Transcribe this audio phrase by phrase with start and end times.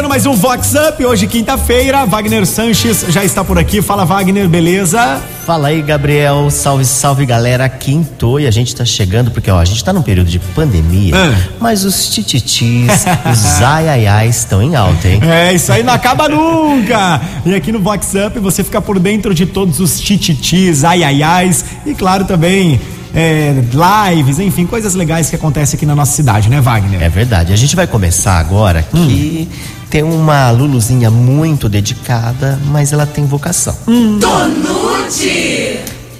[0.00, 4.48] começando mais um Vox Up, hoje quinta-feira, Wagner Sanches já está por aqui, fala Wagner,
[4.48, 5.20] beleza?
[5.44, 9.64] Fala aí, Gabriel, salve, salve galera, quinto e a gente tá chegando, porque ó, a
[9.64, 11.38] gente tá num período de pandemia, Ah.
[11.60, 15.20] mas os tititis, os aiaiais estão em alta, hein?
[15.22, 17.20] É, isso aí não acaba nunca!
[17.44, 21.22] E aqui no Vox Up você fica por dentro de todos os tititis, ai ai
[21.22, 22.80] ais e claro também
[23.14, 23.54] é,
[24.14, 27.02] lives, enfim, coisas legais que acontecem aqui na nossa cidade, né Wagner?
[27.02, 29.48] É verdade, a gente vai começar agora que
[29.90, 33.76] tem uma Luluzinha muito dedicada, mas ela tem vocação.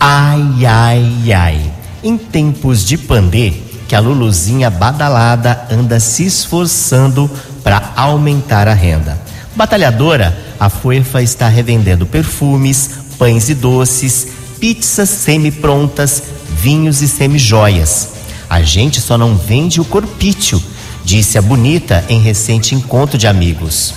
[0.00, 1.72] Ai, ai, ai.
[2.02, 3.52] Em tempos de pandê,
[3.86, 7.30] que a Luluzinha badalada anda se esforçando
[7.62, 9.16] para aumentar a renda.
[9.54, 16.24] Batalhadora, a Fuefa está revendendo perfumes, pães e doces, pizzas semi-prontas,
[16.56, 18.08] vinhos e semi-joias.
[18.48, 20.60] A gente só não vende o corpício,
[21.04, 23.94] disse a bonita em recente encontro de amigos.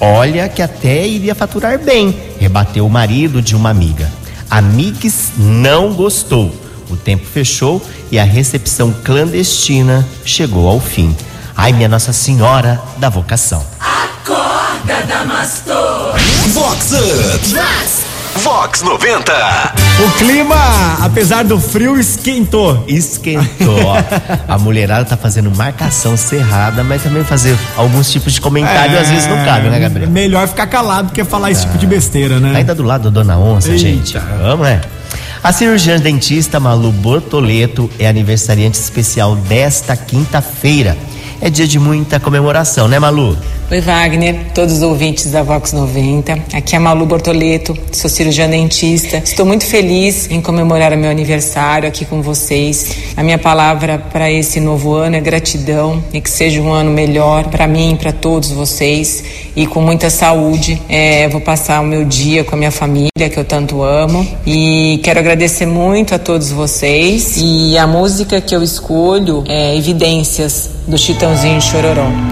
[0.00, 4.10] Olha que até iria faturar bem, rebateu o marido de uma amiga.
[4.50, 6.54] A Mix não gostou.
[6.90, 7.80] O tempo fechou
[8.10, 11.16] e a recepção clandestina chegou ao fim.
[11.56, 13.64] Ai, minha Nossa Senhora da vocação.
[16.52, 17.54] Vox Up.
[17.54, 19.32] Vox 90.
[20.04, 20.56] O clima,
[21.00, 22.82] apesar do frio, esquentou.
[22.88, 23.76] Esquentou.
[24.48, 29.26] a mulherada tá fazendo marcação cerrada, mas também fazer alguns tipos de comentário às vezes
[29.28, 30.10] não cabe, né, É Gabriel?
[30.10, 32.54] melhor ficar calado do que falar esse tipo de besteira, né?
[32.56, 33.78] Ainda do lado da Dona Onça, Eita.
[33.78, 34.18] gente.
[34.40, 34.80] Vamos, é?
[35.44, 40.96] A cirurgiã dentista Malu Bortoleto é aniversariante especial desta quinta-feira.
[41.40, 43.36] É dia de muita comemoração, né, Malu?
[43.72, 46.38] Oi, Wagner, todos os ouvintes da Vox 90.
[46.52, 49.16] Aqui é a Malu Bortoleto, sou cirurgiã dentista.
[49.16, 53.14] Estou muito feliz em comemorar o meu aniversário aqui com vocês.
[53.16, 57.48] A minha palavra para esse novo ano é gratidão e que seja um ano melhor
[57.48, 59.24] para mim, para todos vocês
[59.56, 60.78] e com muita saúde.
[60.86, 64.28] É, vou passar o meu dia com a minha família, que eu tanto amo.
[64.46, 67.38] E quero agradecer muito a todos vocês.
[67.38, 72.31] E a música que eu escolho é Evidências, do Chitãozinho Chororó.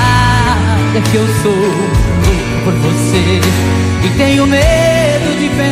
[0.95, 3.39] é que eu sou louco por você.
[4.05, 5.70] E tenho medo de pensar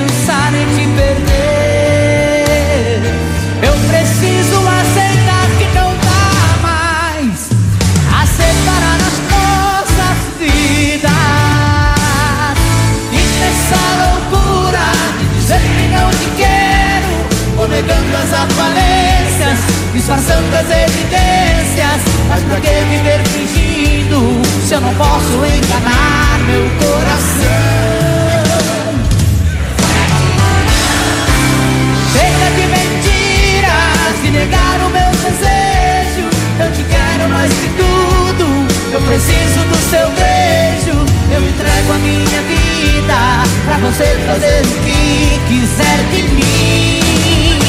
[43.99, 47.59] você fazer o que quiser de mim.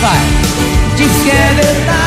[0.00, 0.18] Vai.
[0.96, 2.05] Diz que é verdade,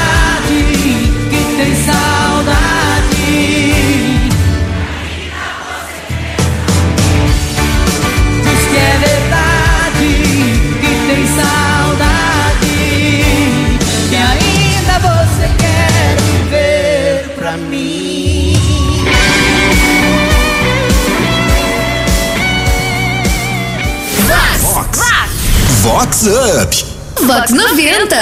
[26.09, 26.85] Vox Up.
[27.23, 28.15] Vox 90.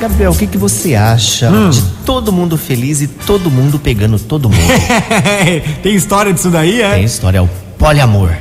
[0.00, 4.50] Gabriel, o que, que você acha de todo mundo feliz e todo mundo pegando todo
[4.50, 4.60] mundo?
[5.84, 6.94] Tem história disso daí, é?
[6.94, 7.48] Tem história, é o
[7.78, 8.34] poliamor.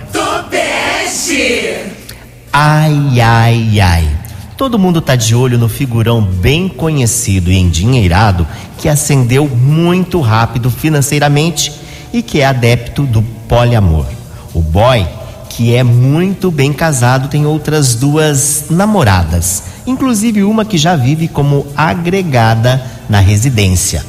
[2.52, 4.10] Ai, ai, ai.
[4.58, 8.48] Todo mundo tá de olho no figurão bem conhecido e endinheirado
[8.80, 11.72] que ascendeu muito rápido financeiramente
[12.12, 14.08] e que é adepto do poliamor.
[14.56, 15.06] O boy,
[15.56, 21.66] que é muito bem casado, tem outras duas namoradas, inclusive uma que já vive como
[21.78, 24.06] agregada na residência.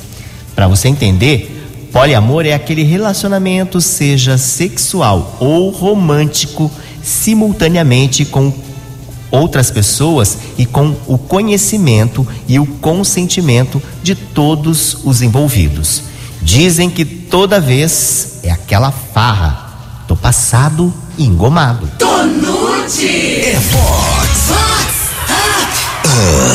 [0.56, 6.68] Para você entender, poliamor é aquele relacionamento, seja sexual ou romântico,
[7.00, 8.52] simultaneamente com
[9.30, 16.02] outras pessoas e com o conhecimento e o consentimento de todos os envolvidos.
[16.42, 19.65] Dizem que toda vez é aquela farra.
[20.06, 21.88] Tô passado e engomado.
[21.98, 23.40] Tonute!
[23.40, 24.50] É Fox!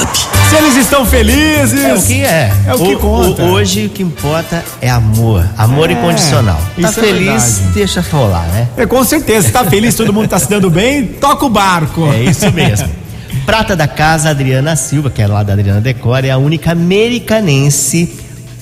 [0.01, 0.31] Up!
[0.49, 1.83] Se eles estão felizes.
[1.83, 2.53] É o que é.
[2.67, 3.43] É o que o, conta.
[3.43, 5.45] O, hoje o que importa é amor.
[5.57, 6.57] Amor É, incondicional.
[6.57, 7.25] Tá isso é feliz,
[7.57, 7.73] verdade.
[7.73, 8.67] deixa rolar, né?
[8.77, 12.05] É, com certeza, tá feliz, todo mundo tá se dando bem, toca o barco.
[12.11, 12.89] É isso mesmo.
[13.45, 18.19] Prata da casa, Adriana Silva, que é lá da Adriana Decor, é a única americanense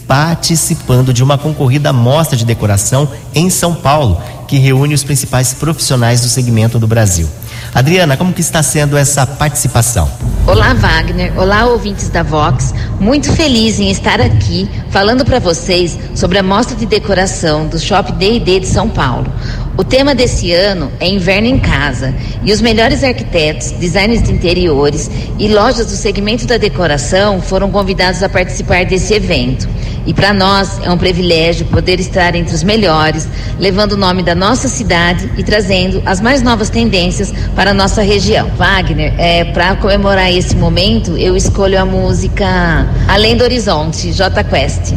[0.07, 6.21] participando de uma concorrida mostra de decoração em São Paulo, que reúne os principais profissionais
[6.21, 7.29] do segmento do Brasil.
[7.71, 10.09] Adriana, como que está sendo essa participação?
[10.47, 11.37] Olá, Wagner.
[11.37, 12.73] Olá, ouvintes da Vox.
[12.99, 18.11] Muito feliz em estar aqui falando para vocês sobre a mostra de decoração do Shop
[18.13, 19.31] D&D de São Paulo.
[19.77, 22.11] O tema desse ano é Inverno em Casa
[22.43, 28.23] e os melhores arquitetos, designers de interiores e lojas do segmento da decoração foram convidados
[28.23, 29.69] a participar desse evento.
[30.09, 33.27] E para nós é um privilégio poder estar entre os melhores,
[33.59, 38.01] levando o nome da nossa cidade e trazendo as mais novas tendências para a nossa
[38.01, 38.49] região.
[38.57, 44.95] Wagner, é, para comemorar esse momento, eu escolho a música Além do Horizonte, J Quest.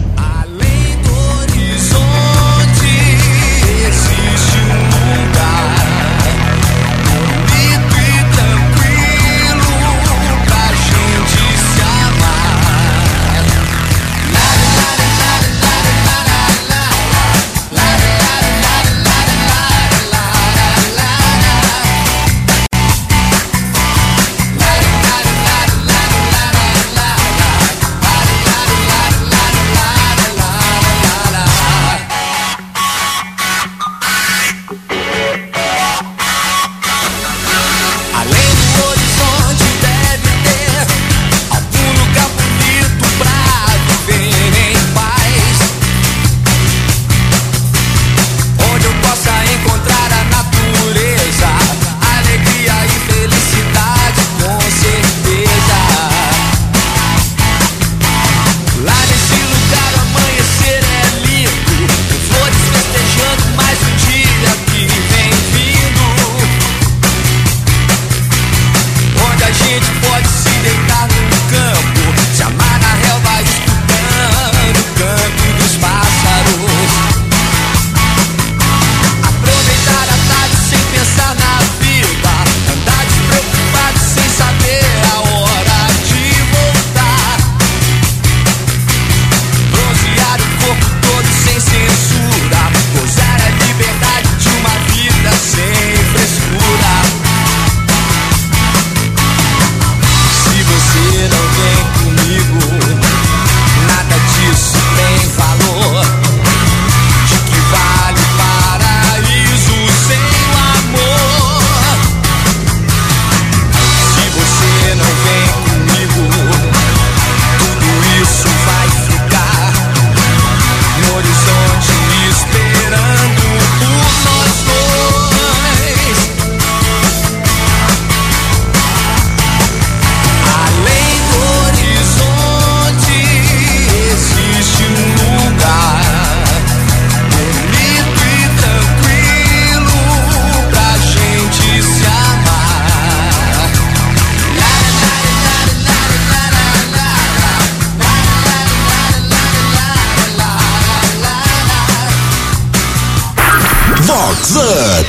[155.01, 155.09] Up!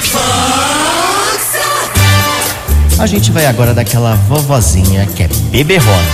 [2.99, 6.07] A gente vai agora daquela vovozinha que é beberrona.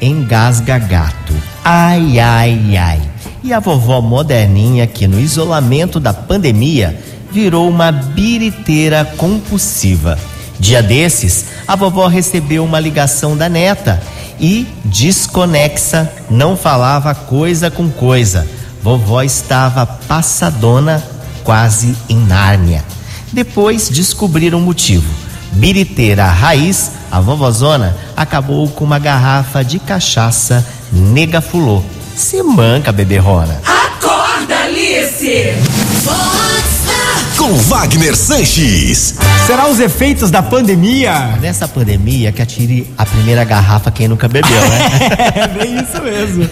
[0.00, 1.34] Engasga gato.
[1.64, 3.00] Ai, ai, ai.
[3.42, 6.98] E a vovó moderninha que no isolamento da pandemia
[7.32, 10.18] virou uma biriteira compulsiva.
[10.58, 14.02] Dia desses, a vovó recebeu uma ligação da neta
[14.40, 18.46] e, desconexa, não falava coisa com coisa.
[18.82, 21.02] Vovó estava passadona,
[21.48, 22.84] quase em Nárnia.
[23.32, 25.10] Depois descobriram o motivo.
[25.52, 30.62] Biriteira raiz, a vovozona acabou com uma garrafa de cachaça
[30.92, 31.82] negafulô.
[32.14, 33.62] Se manca, beberrona.
[33.64, 34.64] Acorda!
[34.64, 35.54] Alice!
[37.38, 39.14] Com Wagner Sanches.
[39.46, 41.38] Será os efeitos da pandemia?
[41.40, 44.90] Nessa pandemia, que atire a primeira garrafa quem nunca bebeu, né?
[45.36, 46.48] É bem isso mesmo.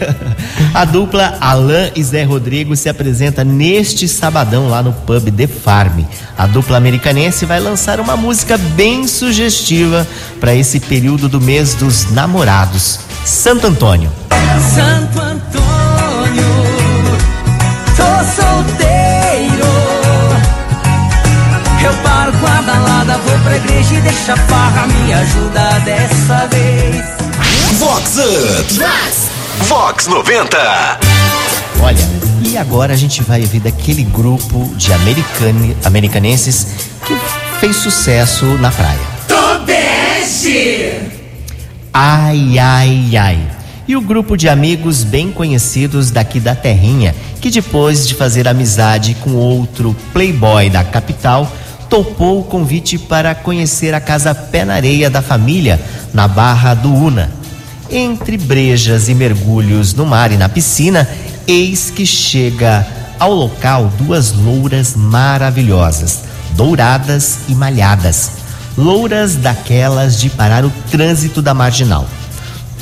[0.72, 6.04] A dupla Alain e Zé Rodrigo se apresenta neste sabadão lá no pub The Farm.
[6.38, 10.06] A dupla americanense vai lançar uma música bem sugestiva
[10.38, 13.00] para esse período do mês dos namorados.
[13.24, 14.12] Santo Antônio.
[14.72, 15.35] Santo Antônio,
[23.56, 27.04] pra igreja e deixa a farra me ajuda dessa vez.
[27.78, 29.66] Vox Up.
[29.66, 30.58] Vox 90.
[31.80, 31.98] Olha,
[32.42, 36.66] e agora a gente vai ouvir daquele grupo de americane, americanenses
[37.06, 37.16] que
[37.60, 38.98] fez sucesso na praia.
[39.26, 41.00] Tobeste.
[41.92, 43.38] Ai, ai, ai.
[43.88, 49.14] E o grupo de amigos bem conhecidos daqui da Terrinha, que depois de fazer amizade
[49.20, 51.50] com outro playboy da capital,
[51.88, 55.80] topou o convite para conhecer a casa pé na areia da família,
[56.12, 57.30] na Barra do Una.
[57.90, 61.08] Entre brejas e mergulhos no mar e na piscina,
[61.46, 62.86] eis que chega
[63.18, 68.32] ao local duas louras maravilhosas, douradas e malhadas.
[68.76, 72.06] Louras daquelas de parar o trânsito da marginal.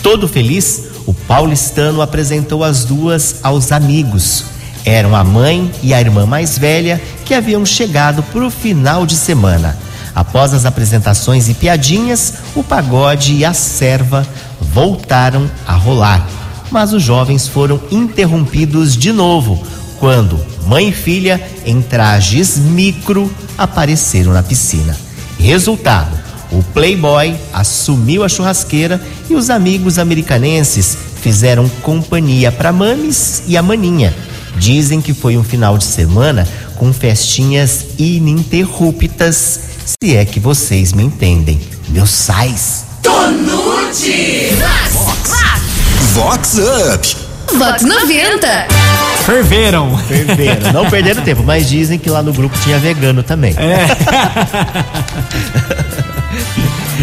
[0.03, 4.54] Todo feliz, o paulistano apresentou as duas aos amigos.
[4.85, 9.15] Eram a mãe e a irmã mais velha que haviam chegado para o final de
[9.15, 9.77] semana.
[10.15, 14.27] Após as apresentações e piadinhas, o pagode e a serva
[14.61, 16.27] voltaram a rolar.
[16.71, 19.61] Mas os jovens foram interrompidos de novo
[19.99, 24.97] quando mãe e filha, em trajes micro, apareceram na piscina.
[25.39, 26.17] Resultado:
[26.53, 33.63] o Playboy assumiu a churrasqueira e os amigos americanenses fizeram companhia para Mames e a
[33.63, 34.15] Maninha.
[34.57, 36.47] Dizem que foi um final de semana
[36.77, 41.61] com festinhas ininterruptas, se é que vocês me entendem.
[41.89, 42.85] Meus sais.
[43.03, 44.51] Tonute.
[46.13, 47.17] Vox Up.
[47.59, 48.67] Vox 90.
[49.25, 49.97] Ferveram.
[49.99, 50.73] Ferveram.
[50.73, 53.55] Não perderam tempo, mas dizem que lá no grupo tinha vegano também.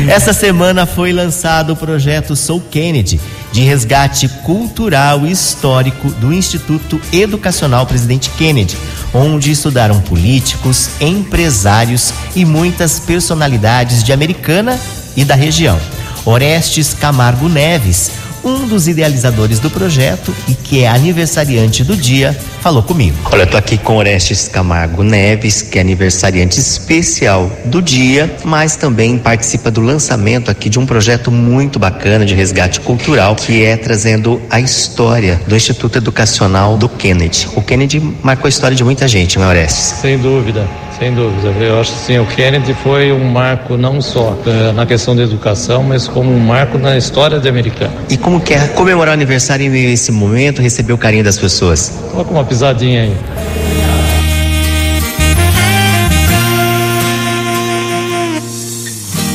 [0.08, 3.20] Essa semana foi lançado o projeto Sou Kennedy,
[3.52, 8.78] de resgate cultural e histórico do Instituto Educacional Presidente Kennedy,
[9.14, 14.80] onde estudaram políticos, empresários e muitas personalidades de Americana
[15.16, 15.80] e da região.
[16.26, 18.12] Orestes Camargo Neves,
[18.44, 23.18] um dos idealizadores do projeto e que é aniversariante do dia, falou comigo.
[23.32, 28.76] Olha, eu tô aqui com Orestes Camargo Neves, que é aniversariante especial do dia, mas
[28.76, 33.76] também participa do lançamento aqui de um projeto muito bacana de resgate cultural, que é
[33.78, 37.48] trazendo a história do Instituto Educacional do Kennedy.
[37.56, 40.00] O Kennedy marcou a história de muita gente, não é, Orestes?
[40.02, 40.68] Sem dúvida,
[41.02, 41.50] sem dúvida.
[41.60, 45.24] Eu acho que sim, o Kennedy foi um marco não só eh, na questão da
[45.24, 47.92] educação, mas como um marco na história de americano.
[48.08, 51.24] E como que é comemorar o aniversário em meio a esse momento, receber o carinho
[51.24, 51.92] das pessoas?
[52.12, 53.16] Coloca uma pisadinha aí.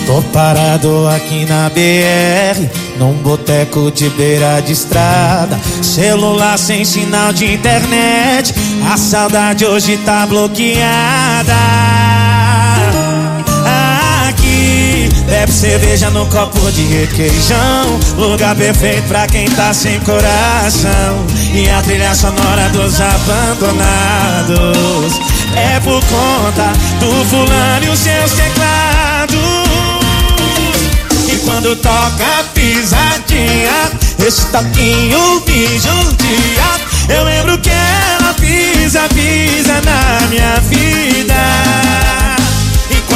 [0.06, 2.64] Tô parado aqui na BR,
[2.96, 5.58] num boteco de beira de estrada.
[5.82, 8.54] Celular sem sinal de internet,
[8.88, 11.25] a saudade hoje tá bloqueada.
[15.66, 17.98] Cerveja no copo de requeijão.
[18.16, 21.26] Lugar perfeito pra quem tá sem coração.
[21.52, 24.56] E a trilha sonora dos abandonados
[25.56, 29.36] é por conta do fulano e os seus teclados.
[31.32, 33.90] E quando toca pisadinha,
[34.24, 36.76] esse toquinho me judia.
[37.08, 42.05] Eu lembro que ela pisa, pisa na minha vida.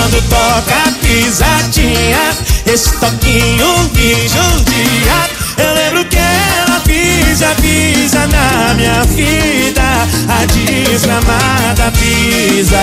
[0.00, 5.28] Quando toca pisadinha, esse toquinho me judia.
[5.58, 9.82] Eu lembro que ela pisa, pisa na minha vida.
[10.26, 12.78] A desgramada pisa.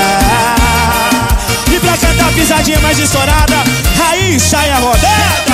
[1.74, 3.64] E pra cantar a pisadinha mais estourada,
[4.12, 5.47] aí sai a rodada.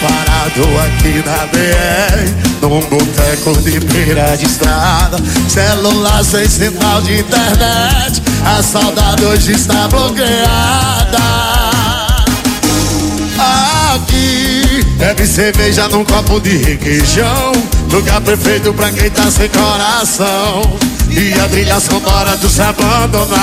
[0.00, 5.16] Parado aqui na BR, num boteco de beira de estrada.
[5.48, 11.18] Celular sem sinal de internet, a saudade hoje está bloqueada.
[13.94, 17.52] Aqui, bebe cerveja num copo de requeijão.
[17.90, 20.62] Lugar perfeito pra quem tá sem coração.
[21.10, 23.36] E a trilha sonora dos abandonados.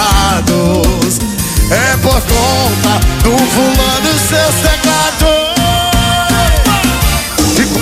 [1.71, 5.42] É por conta do fulano seus teclados.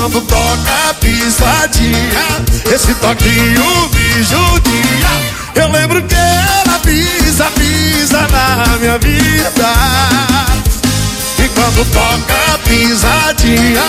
[0.02, 2.26] Quando toca pisadinha,
[2.74, 5.12] esse toquinho me judia.
[5.54, 9.74] Eu lembro que ela pisa, pisa na minha vida.
[11.38, 13.84] E quando toca pisadinha,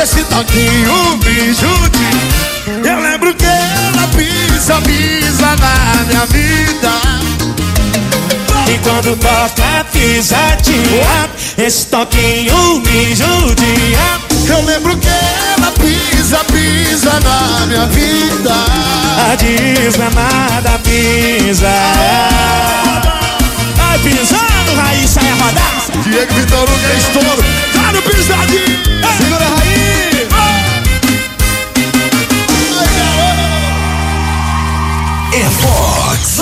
[0.00, 2.88] esse toquinho me judia.
[2.88, 6.92] Eu lembro que ela pisa, pisa na minha vida.
[8.72, 14.25] E quando toca pisadinha, esse toquinho me judia.
[14.56, 18.54] Eu lembro que ela pisa, pisa na minha vida.
[19.30, 21.68] A desgramada pisa.
[23.76, 25.86] Vai pisando, Raíssa é rodar.
[26.04, 27.44] Diego Vitor Hugo é estouro.
[27.74, 28.82] Tá no pisadinho.
[29.18, 30.26] Segura, Raí.
[35.34, 36.36] É Fox.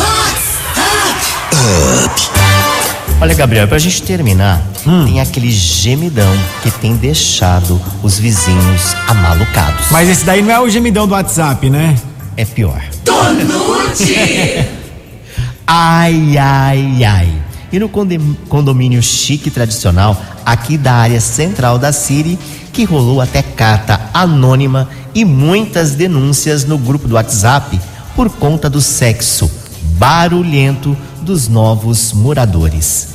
[3.24, 4.62] Olha, Gabriel, pra gente terminar,
[5.06, 6.30] tem aquele gemidão
[6.62, 9.86] que tem deixado os vizinhos amalucados.
[9.90, 11.96] Mas esse daí não é o gemidão do WhatsApp, né?
[12.36, 12.84] É pior.
[13.02, 14.68] Tonute.
[15.66, 17.32] Ai, ai, ai.
[17.72, 22.38] E no condomínio chique tradicional, aqui da área central da Siri,
[22.74, 27.80] que rolou até carta anônima e muitas denúncias no grupo do WhatsApp
[28.14, 29.50] por conta do sexo
[29.96, 33.13] barulhento dos novos moradores.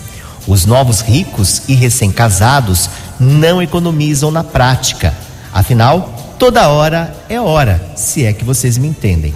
[0.49, 5.13] Os novos ricos e recém-casados não economizam na prática.
[5.53, 9.33] Afinal, toda hora é hora, se é que vocês me entendem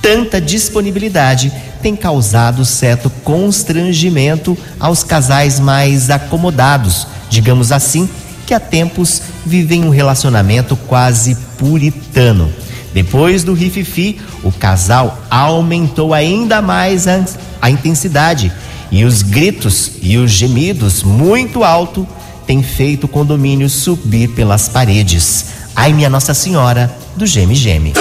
[0.00, 1.52] tanta disponibilidade
[1.82, 8.08] tem causado certo constrangimento aos casais mais acomodados, digamos assim,
[8.46, 12.52] que há tempos vivem um relacionamento quase puritano.
[12.92, 17.24] Depois do rififi, o casal aumentou ainda mais a,
[17.62, 18.52] a intensidade
[18.90, 22.06] e os gritos e os gemidos muito alto
[22.46, 25.46] têm feito o condomínio subir pelas paredes.
[25.74, 27.92] Ai, minha Nossa Senhora do Geme Geme.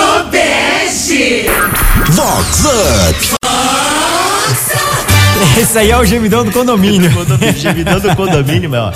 [2.10, 3.40] Vox Up.
[5.60, 7.12] Esse aí é o gemidão do condomínio.
[7.58, 8.92] gemidão do condomínio, meu.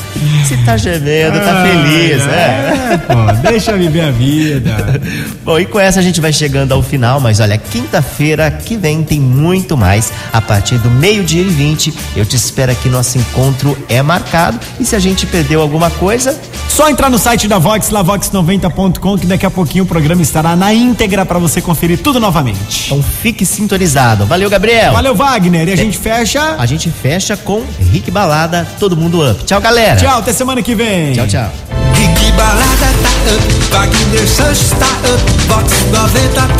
[0.45, 2.91] Se tá gemendo, tá feliz, né?
[2.93, 5.01] É, pô, deixa viver a vida.
[5.43, 9.03] Bom, e com essa a gente vai chegando ao final, mas olha, quinta-feira que vem
[9.03, 10.11] tem muito mais.
[10.31, 12.89] A partir do meio-dia e 20, eu te espero aqui.
[12.89, 14.59] Nosso encontro é marcado.
[14.79, 19.27] E se a gente perdeu alguma coisa, Só entrar no site da Vox, lavox90.com, que
[19.27, 22.85] daqui a pouquinho o programa estará na íntegra para você conferir tudo novamente.
[22.87, 24.25] então fique sintonizado.
[24.25, 24.91] Valeu, Gabriel.
[24.91, 25.67] Valeu, Wagner.
[25.67, 26.55] E a gente fecha fecha?
[26.57, 29.43] A gente fecha com Rick Balada, todo mundo up.
[29.45, 29.95] Tchau, galera.
[29.97, 31.13] Tchau, até semana que vem.
[31.13, 31.51] Tchau, tchau.
[31.93, 36.55] Rick Balada tá up, Wagner Sanches tá up, Box 90 tá up,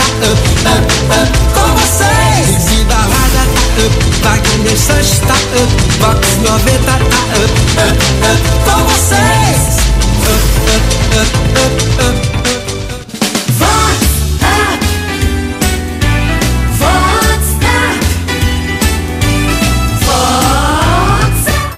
[0.70, 2.70] up, up, com vocês.
[2.70, 7.98] Rick Balada tá up, Wagner Sanches tá up, Box 90 tá up, up,
[8.30, 9.84] up, com vocês.
[10.24, 10.88] Up, up,
[11.20, 12.33] up, up, up.